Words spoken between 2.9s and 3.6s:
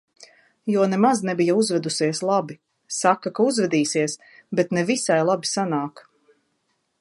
Saka, ka